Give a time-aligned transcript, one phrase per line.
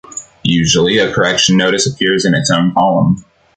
[0.45, 3.23] Usually, a correction notice appears in its own column.